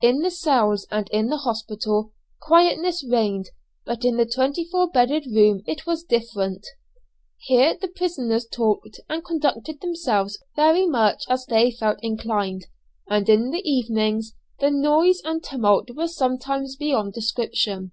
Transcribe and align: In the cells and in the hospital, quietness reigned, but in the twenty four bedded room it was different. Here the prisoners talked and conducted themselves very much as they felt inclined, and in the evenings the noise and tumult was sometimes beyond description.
In 0.00 0.20
the 0.20 0.30
cells 0.30 0.86
and 0.92 1.08
in 1.10 1.30
the 1.30 1.38
hospital, 1.38 2.12
quietness 2.40 3.04
reigned, 3.04 3.50
but 3.84 4.04
in 4.04 4.16
the 4.16 4.24
twenty 4.24 4.64
four 4.66 4.88
bedded 4.88 5.26
room 5.26 5.64
it 5.66 5.84
was 5.84 6.04
different. 6.04 6.64
Here 7.38 7.76
the 7.76 7.88
prisoners 7.88 8.46
talked 8.46 9.00
and 9.08 9.24
conducted 9.24 9.80
themselves 9.80 10.38
very 10.54 10.86
much 10.86 11.24
as 11.28 11.46
they 11.46 11.72
felt 11.72 11.98
inclined, 12.02 12.66
and 13.08 13.28
in 13.28 13.50
the 13.50 13.68
evenings 13.68 14.36
the 14.60 14.70
noise 14.70 15.20
and 15.24 15.42
tumult 15.42 15.88
was 15.96 16.16
sometimes 16.16 16.76
beyond 16.76 17.12
description. 17.14 17.90